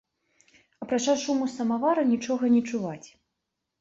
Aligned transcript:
Апрача 0.85 1.13
шуму 1.25 1.49
самавара, 1.57 2.07
нічога 2.13 2.53
не 2.55 2.61
чуваць. 2.71 3.07